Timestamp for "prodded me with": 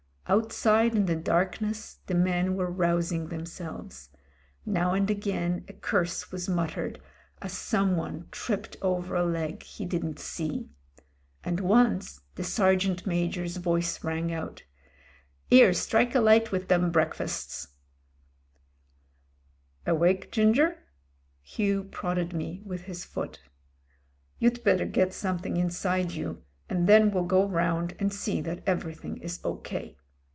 21.91-22.83